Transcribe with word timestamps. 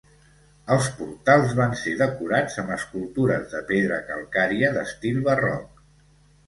Els 0.75 0.87
portals 1.01 1.53
van 1.59 1.75
ser 1.83 1.93
decorats 2.01 2.57
amb 2.63 2.73
escultures 2.79 3.47
de 3.55 3.63
pedra 3.71 4.01
calcària 4.11 4.75
d'estil 4.81 5.23
barroc. 5.33 5.89